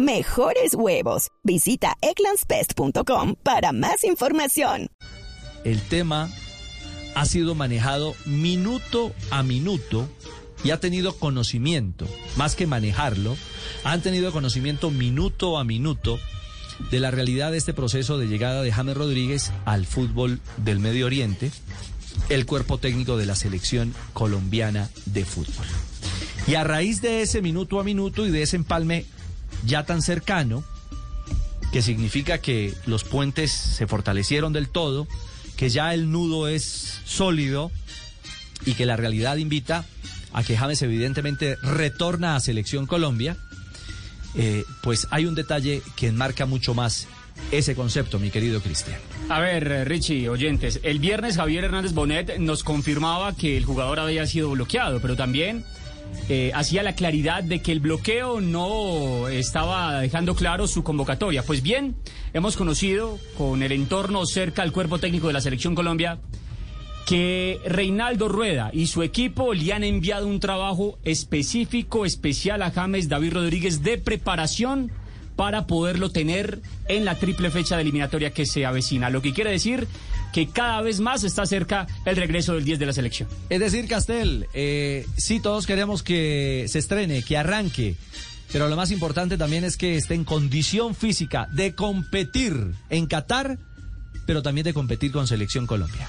mejores 0.00 0.74
huevos. 0.74 1.28
Visita 1.42 1.96
eclanspest.com 2.00 3.36
para 3.42 3.72
más 3.72 4.04
información. 4.04 4.88
El 5.64 5.80
tema 5.82 6.30
ha 7.14 7.24
sido 7.26 7.54
manejado 7.54 8.14
minuto 8.24 9.12
a 9.30 9.42
minuto 9.42 10.08
y 10.64 10.70
ha 10.70 10.80
tenido 10.80 11.16
conocimiento, 11.16 12.06
más 12.36 12.54
que 12.54 12.66
manejarlo, 12.66 13.36
han 13.84 14.02
tenido 14.02 14.32
conocimiento 14.32 14.90
minuto 14.90 15.58
a 15.58 15.64
minuto 15.64 16.18
de 16.90 17.00
la 17.00 17.10
realidad 17.10 17.52
de 17.52 17.58
este 17.58 17.74
proceso 17.74 18.18
de 18.18 18.26
llegada 18.26 18.62
de 18.62 18.72
James 18.72 18.96
Rodríguez 18.96 19.52
al 19.64 19.86
fútbol 19.86 20.40
del 20.58 20.78
Medio 20.78 21.06
Oriente, 21.06 21.50
el 22.28 22.46
cuerpo 22.46 22.78
técnico 22.78 23.16
de 23.16 23.26
la 23.26 23.36
selección 23.36 23.94
colombiana 24.12 24.90
de 25.06 25.24
fútbol. 25.24 25.66
Y 26.46 26.54
a 26.54 26.64
raíz 26.64 27.00
de 27.00 27.22
ese 27.22 27.42
minuto 27.42 27.80
a 27.80 27.84
minuto 27.84 28.26
y 28.26 28.30
de 28.30 28.42
ese 28.42 28.56
empalme 28.56 29.04
ya 29.64 29.84
tan 29.84 30.02
cercano, 30.02 30.64
que 31.72 31.82
significa 31.82 32.38
que 32.38 32.74
los 32.86 33.04
puentes 33.04 33.52
se 33.52 33.86
fortalecieron 33.86 34.52
del 34.52 34.68
todo, 34.68 35.06
que 35.56 35.68
ya 35.68 35.94
el 35.94 36.10
nudo 36.10 36.48
es 36.48 37.00
sólido 37.04 37.70
y 38.64 38.74
que 38.74 38.86
la 38.86 38.96
realidad 38.96 39.36
invita 39.36 39.84
a 40.32 40.42
que 40.42 40.56
James 40.56 40.82
evidentemente 40.82 41.56
retorna 41.62 42.36
a 42.36 42.40
Selección 42.40 42.86
Colombia, 42.86 43.36
eh, 44.34 44.64
pues 44.82 45.08
hay 45.10 45.26
un 45.26 45.34
detalle 45.34 45.82
que 45.96 46.08
enmarca 46.08 46.46
mucho 46.46 46.74
más 46.74 47.08
ese 47.50 47.74
concepto, 47.74 48.18
mi 48.18 48.30
querido 48.30 48.60
Cristian. 48.60 48.98
A 49.28 49.40
ver, 49.40 49.70
eh, 49.70 49.84
Richie, 49.84 50.28
oyentes, 50.28 50.80
el 50.82 50.98
viernes 50.98 51.36
Javier 51.36 51.64
Hernández 51.64 51.92
Bonet 51.92 52.38
nos 52.38 52.62
confirmaba 52.62 53.34
que 53.34 53.56
el 53.56 53.64
jugador 53.64 53.98
había 53.98 54.26
sido 54.26 54.50
bloqueado, 54.50 55.00
pero 55.00 55.16
también 55.16 55.64
eh, 56.28 56.52
hacía 56.54 56.82
la 56.82 56.94
claridad 56.94 57.42
de 57.42 57.60
que 57.60 57.72
el 57.72 57.80
bloqueo 57.80 58.40
no 58.40 59.28
estaba 59.28 60.00
dejando 60.00 60.34
claro 60.34 60.66
su 60.66 60.84
convocatoria. 60.84 61.42
Pues 61.42 61.62
bien, 61.62 61.96
hemos 62.32 62.56
conocido 62.56 63.18
con 63.36 63.62
el 63.62 63.72
entorno 63.72 64.24
cerca 64.26 64.62
al 64.62 64.72
cuerpo 64.72 64.98
técnico 64.98 65.26
de 65.26 65.32
la 65.32 65.40
Selección 65.40 65.74
Colombia 65.74 66.18
que 67.06 67.58
Reinaldo 67.64 68.28
Rueda 68.28 68.70
y 68.72 68.86
su 68.86 69.02
equipo 69.02 69.52
le 69.54 69.72
han 69.72 69.82
enviado 69.82 70.28
un 70.28 70.38
trabajo 70.38 70.98
específico, 71.02 72.06
especial 72.06 72.62
a 72.62 72.70
James 72.70 73.08
David 73.08 73.32
Rodríguez 73.32 73.82
de 73.82 73.98
preparación 73.98 74.92
para 75.34 75.66
poderlo 75.66 76.10
tener 76.10 76.60
en 76.86 77.04
la 77.04 77.16
triple 77.16 77.50
fecha 77.50 77.74
de 77.74 77.82
eliminatoria 77.82 78.30
que 78.30 78.46
se 78.46 78.66
avecina. 78.66 79.10
Lo 79.10 79.22
que 79.22 79.32
quiere 79.32 79.50
decir 79.50 79.88
que 80.32 80.48
cada 80.48 80.80
vez 80.82 81.00
más 81.00 81.24
está 81.24 81.46
cerca 81.46 81.86
el 82.04 82.16
regreso 82.16 82.54
del 82.54 82.64
10 82.64 82.78
de 82.78 82.86
la 82.86 82.92
selección. 82.92 83.28
Es 83.48 83.60
decir, 83.60 83.88
Castel, 83.88 84.46
eh, 84.54 85.06
sí, 85.16 85.40
todos 85.40 85.66
queremos 85.66 86.02
que 86.02 86.66
se 86.68 86.78
estrene, 86.78 87.22
que 87.22 87.36
arranque. 87.36 87.96
Pero 88.52 88.68
lo 88.68 88.76
más 88.76 88.90
importante 88.90 89.38
también 89.38 89.64
es 89.64 89.76
que 89.76 89.96
esté 89.96 90.14
en 90.14 90.24
condición 90.24 90.94
física 90.94 91.48
de 91.52 91.74
competir 91.74 92.72
en 92.88 93.06
Qatar, 93.06 93.58
pero 94.26 94.42
también 94.42 94.64
de 94.64 94.74
competir 94.74 95.12
con 95.12 95.26
Selección 95.26 95.66
Colombia. 95.66 96.08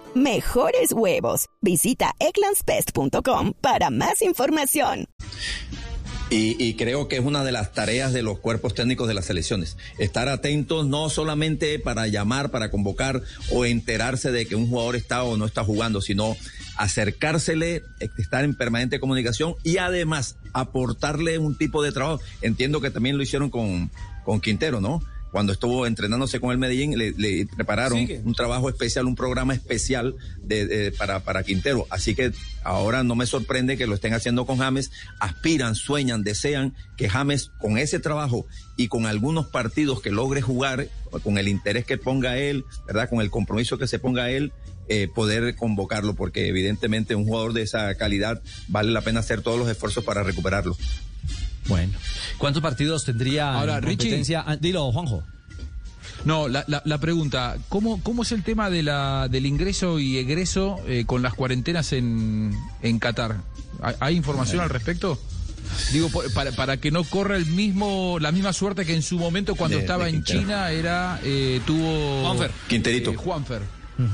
mejores 0.15 0.91
huevos. 0.91 1.47
Visita 1.61 2.13
eclanspest.com 2.19 3.53
para 3.61 3.89
más 3.89 4.21
información. 4.21 5.07
Y, 6.33 6.75
creo 6.75 7.09
que 7.09 7.17
es 7.17 7.25
una 7.25 7.43
de 7.43 7.51
las 7.51 7.73
tareas 7.73 8.13
de 8.13 8.23
los 8.23 8.39
cuerpos 8.39 8.73
técnicos 8.73 9.05
de 9.09 9.13
las 9.13 9.25
selecciones. 9.25 9.75
Estar 9.97 10.29
atentos 10.29 10.87
no 10.87 11.09
solamente 11.09 11.77
para 11.77 12.07
llamar, 12.07 12.51
para 12.51 12.71
convocar 12.71 13.21
o 13.51 13.65
enterarse 13.65 14.31
de 14.31 14.45
que 14.45 14.55
un 14.55 14.69
jugador 14.69 14.95
está 14.95 15.23
o 15.23 15.35
no 15.35 15.43
está 15.43 15.65
jugando, 15.65 15.99
sino 15.99 16.37
acercársele, 16.77 17.83
estar 18.17 18.45
en 18.45 18.55
permanente 18.55 19.01
comunicación 19.01 19.55
y 19.63 19.75
además 19.75 20.37
aportarle 20.53 21.37
un 21.37 21.57
tipo 21.57 21.83
de 21.83 21.91
trabajo. 21.91 22.21
Entiendo 22.41 22.79
que 22.79 22.91
también 22.91 23.17
lo 23.17 23.23
hicieron 23.23 23.49
con, 23.49 23.91
con 24.23 24.39
Quintero, 24.39 24.79
¿no? 24.79 25.01
Cuando 25.31 25.53
estuvo 25.53 25.87
entrenándose 25.87 26.39
con 26.39 26.51
el 26.51 26.57
Medellín, 26.57 26.97
le, 26.97 27.45
prepararon 27.55 28.07
un 28.23 28.35
trabajo 28.35 28.69
especial, 28.69 29.05
un 29.05 29.15
programa 29.15 29.53
especial 29.53 30.15
de, 30.41 30.93
para, 30.97 31.21
para 31.21 31.43
Quintero. 31.43 31.87
Así 31.89 32.15
que 32.15 32.33
ahora 32.63 33.03
no 33.03 33.15
me 33.15 33.25
sorprende 33.25 33.77
que 33.77 33.87
lo 33.87 33.95
estén 33.95 34.13
haciendo 34.13 34.45
con 34.45 34.57
James. 34.57 34.91
Aspiran, 35.19 35.75
sueñan, 35.75 36.23
desean 36.23 36.75
que 36.97 37.09
James, 37.09 37.51
con 37.59 37.77
ese 37.77 37.99
trabajo 37.99 38.45
y 38.75 38.87
con 38.87 39.05
algunos 39.05 39.47
partidos 39.47 40.01
que 40.01 40.11
logre 40.11 40.41
jugar, 40.41 40.87
con 41.23 41.37
el 41.37 41.47
interés 41.47 41.85
que 41.85 41.97
ponga 41.97 42.37
él, 42.37 42.65
¿verdad? 42.85 43.09
Con 43.09 43.21
el 43.21 43.29
compromiso 43.29 43.77
que 43.77 43.87
se 43.87 43.99
ponga 43.99 44.29
él, 44.29 44.51
eh, 44.87 45.07
poder 45.07 45.55
convocarlo, 45.55 46.15
porque 46.15 46.47
evidentemente 46.47 47.15
un 47.15 47.25
jugador 47.25 47.53
de 47.53 47.61
esa 47.61 47.95
calidad 47.95 48.41
vale 48.67 48.91
la 48.91 49.01
pena 49.01 49.21
hacer 49.21 49.41
todos 49.41 49.57
los 49.57 49.69
esfuerzos 49.69 50.03
para 50.03 50.23
recuperarlo. 50.23 50.75
Bueno, 51.71 51.93
¿cuántos 52.37 52.61
partidos 52.61 53.05
tendría 53.05 53.53
Ahora, 53.53 53.79
competencia? 53.79 54.43
Ah, 54.45 54.57
dilo, 54.57 54.91
Juanjo. 54.91 55.23
No, 56.25 56.49
la, 56.49 56.65
la, 56.67 56.97
pregunta, 56.99 57.57
¿cómo, 57.69 58.03
¿cómo 58.03 58.23
es 58.23 58.33
el 58.33 58.43
tema 58.43 58.69
de 58.69 58.83
la, 58.83 59.29
del 59.29 59.45
ingreso 59.45 59.97
y 59.97 60.17
egreso 60.17 60.81
eh, 60.85 61.05
con 61.05 61.21
las 61.21 61.33
cuarentenas 61.33 61.93
en, 61.93 62.53
en 62.81 62.99
Qatar? 62.99 63.37
¿Hay, 64.01 64.17
información 64.17 64.59
al 64.59 64.69
respecto? 64.69 65.17
Digo, 65.93 66.09
para, 66.35 66.51
para, 66.51 66.75
que 66.77 66.91
no 66.91 67.05
corra 67.05 67.37
el 67.37 67.45
mismo, 67.45 68.17
la 68.19 68.33
misma 68.33 68.51
suerte 68.51 68.85
que 68.85 68.93
en 68.93 69.01
su 69.01 69.17
momento 69.17 69.55
cuando 69.55 69.79
estaba 69.79 70.09
en 70.09 70.25
China 70.25 70.71
era, 70.71 71.21
eh, 71.23 71.61
tuvo... 71.65 72.23
Juanfer. 72.23 72.51
Quinterito. 72.67 73.11
Eh, 73.11 73.15
Juanfer. 73.15 73.61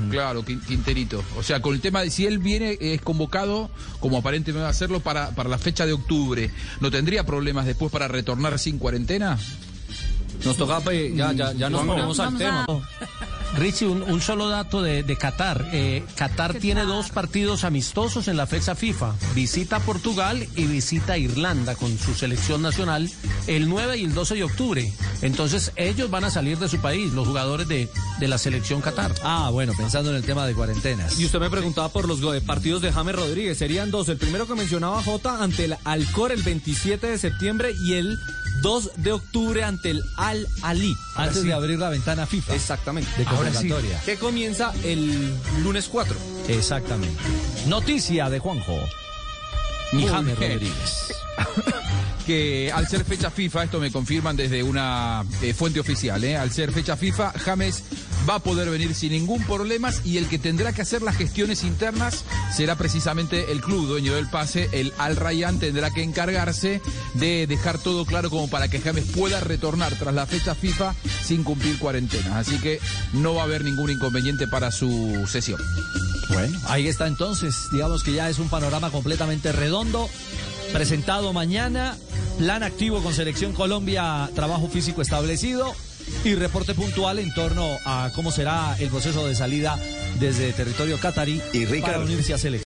Claro, 0.09 0.43
Quinterito. 0.43 1.23
O 1.37 1.43
sea, 1.43 1.61
con 1.61 1.73
el 1.73 1.81
tema 1.81 2.01
de 2.01 2.09
si 2.09 2.25
él 2.25 2.39
viene, 2.39 2.77
es 2.79 3.01
convocado, 3.01 3.69
como 3.99 4.17
aparentemente 4.17 4.61
va 4.61 4.67
a 4.67 4.71
hacerlo, 4.71 4.99
para, 4.99 5.31
para 5.31 5.49
la 5.49 5.57
fecha 5.57 5.85
de 5.85 5.93
octubre, 5.93 6.51
¿no 6.79 6.91
tendría 6.91 7.25
problemas 7.25 7.65
después 7.65 7.91
para 7.91 8.07
retornar 8.07 8.59
sin 8.59 8.79
cuarentena? 8.79 9.37
Nos 10.45 10.57
toca, 10.57 10.79
pues, 10.81 11.15
ya, 11.15 11.33
ya, 11.33 11.53
ya 11.53 11.69
nos 11.69 11.85
ponemos 11.85 12.19
al 12.19 12.37
tema. 12.37 12.65
Richie, 13.57 13.87
un, 13.87 14.21
solo 14.21 14.49
dato 14.49 14.83
de, 14.83 15.03
Qatar. 15.17 15.67
Eh, 15.73 16.03
Qatar 16.15 16.53
tiene 16.55 16.83
dos 16.83 17.09
partidos 17.09 17.63
amistosos 17.63 18.27
en 18.27 18.37
la 18.37 18.45
fecha 18.45 18.75
FIFA. 18.75 19.15
Visita 19.33 19.79
Portugal 19.79 20.47
y 20.55 20.65
visita 20.65 21.17
Irlanda 21.17 21.75
con 21.75 21.97
su 21.97 22.13
selección 22.13 22.61
nacional 22.61 23.09
el 23.47 23.67
9 23.67 23.97
y 23.97 24.03
el 24.05 24.13
12 24.13 24.35
de 24.35 24.43
octubre. 24.43 24.93
Entonces 25.21 25.71
ellos 25.75 26.11
van 26.11 26.25
a 26.25 26.29
salir 26.29 26.59
de 26.59 26.69
su 26.69 26.77
país, 26.79 27.13
los 27.13 27.27
jugadores 27.27 27.67
de, 27.67 27.89
de 28.19 28.27
la 28.27 28.37
selección 28.37 28.81
Qatar. 28.81 29.13
Ah, 29.23 29.49
bueno, 29.51 29.73
pensando 29.75 30.11
en 30.11 30.17
el 30.17 30.23
tema 30.23 30.45
de 30.45 30.53
cuarentenas. 30.53 31.19
Y 31.19 31.25
usted 31.25 31.39
me 31.39 31.49
preguntaba 31.49 31.89
por 31.89 32.07
los 32.07 32.21
partidos 32.43 32.81
de 32.83 32.91
James 32.91 33.15
Rodríguez. 33.15 33.57
Serían 33.57 33.89
dos. 33.89 34.07
El 34.09 34.17
primero 34.17 34.45
que 34.45 34.53
mencionaba 34.53 35.01
J 35.01 35.43
ante 35.43 35.65
el 35.65 35.77
Alcor 35.83 36.31
el 36.31 36.43
27 36.43 37.07
de 37.07 37.17
septiembre 37.17 37.73
y 37.83 37.93
el 37.93 38.19
2 38.61 38.91
de 38.97 39.11
octubre 39.11 39.63
ante 39.63 39.91
el 39.91 40.03
Al 40.15 40.47
Ali. 40.61 40.95
Antes 41.15 41.43
de 41.43 41.53
abrir 41.53 41.79
la 41.79 41.89
ventana 41.89 42.25
FIFA. 42.25 42.55
Exactamente. 42.55 43.09
De 43.17 43.25
convocatoria. 43.25 44.01
Que 44.05 44.17
comienza 44.17 44.73
el 44.83 45.33
lunes 45.63 45.87
4. 45.87 46.15
Exactamente. 46.47 47.21
Noticia 47.67 48.29
de 48.29 48.39
Juanjo. 48.39 48.79
Y 49.93 50.05
James 50.05 50.35
Rodríguez. 50.35 51.13
que 52.27 52.71
al 52.73 52.87
ser 52.87 53.05
fecha 53.05 53.31
FIFA, 53.31 53.63
esto 53.63 53.79
me 53.79 53.89
confirman 53.89 54.35
desde 54.35 54.61
una 54.61 55.23
eh, 55.41 55.53
fuente 55.53 55.79
oficial, 55.79 56.21
eh, 56.25 56.35
al 56.35 56.51
ser 56.51 56.73
fecha 56.73 56.97
FIFA, 56.97 57.31
James 57.31 57.83
va 58.27 58.35
a 58.35 58.39
poder 58.39 58.69
venir 58.69 58.93
sin 58.93 59.11
ningún 59.11 59.43
problema 59.43 59.91
y 60.03 60.17
el 60.17 60.27
que 60.27 60.39
tendrá 60.39 60.73
que 60.73 60.81
hacer 60.81 61.01
las 61.01 61.15
gestiones 61.15 61.63
internas 61.63 62.23
será 62.53 62.75
precisamente 62.75 63.51
el 63.51 63.61
club 63.61 63.87
dueño 63.87 64.15
del 64.15 64.29
pase, 64.29 64.69
el 64.73 64.93
Al 64.97 65.15
Rayyan 65.15 65.59
tendrá 65.59 65.91
que 65.91 66.03
encargarse 66.03 66.81
de 67.13 67.47
dejar 67.47 67.77
todo 67.77 68.05
claro 68.05 68.29
como 68.29 68.49
para 68.49 68.67
que 68.67 68.79
James 68.79 69.05
pueda 69.15 69.39
retornar 69.39 69.93
tras 69.97 70.13
la 70.13 70.25
fecha 70.25 70.55
FIFA 70.55 70.95
sin 71.23 71.43
cumplir 71.43 71.79
cuarentena. 71.79 72.39
Así 72.39 72.59
que 72.59 72.79
no 73.13 73.35
va 73.35 73.41
a 73.41 73.45
haber 73.45 73.63
ningún 73.63 73.91
inconveniente 73.91 74.47
para 74.47 74.71
su 74.71 75.25
sesión. 75.27 75.59
Bueno, 76.29 76.59
ahí 76.67 76.87
está 76.87 77.07
entonces. 77.07 77.55
Digamos 77.71 78.03
que 78.03 78.13
ya 78.13 78.29
es 78.29 78.39
un 78.39 78.49
panorama 78.49 78.91
completamente 78.91 79.51
redondo. 79.51 80.09
Presentado 80.73 81.31
mañana, 81.31 81.95
plan 82.37 82.63
activo 82.63 83.01
con 83.01 83.13
Selección 83.13 83.53
Colombia, 83.53 84.29
trabajo 84.35 84.67
físico 84.67 85.01
establecido 85.01 85.73
y 86.23 86.35
reporte 86.35 86.73
puntual 86.73 87.19
en 87.19 87.33
torno 87.33 87.77
a 87.85 88.11
cómo 88.13 88.31
será 88.31 88.75
el 88.79 88.89
proceso 88.89 89.27
de 89.27 89.35
salida 89.35 89.79
desde 90.19 90.51
territorio 90.53 90.99
catarí 90.99 91.41
y 91.53 91.65
para 91.81 91.99
unirse 91.99 92.33
a 92.33 92.37
selección. 92.37 92.66